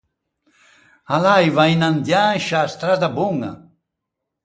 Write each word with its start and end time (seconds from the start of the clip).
A 1.15 1.17
l’aiva 1.23 1.63
inandiâ 1.73 2.23
in 2.35 2.41
sciâ 2.45 2.61
stradda 2.73 3.09
boña. 3.17 3.51